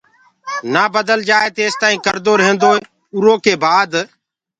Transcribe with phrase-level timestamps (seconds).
[0.73, 2.79] نآ بدل جآئي تيستآئين ڪردو ريهيندوئي
[3.15, 3.91] اُرو ڪي بآد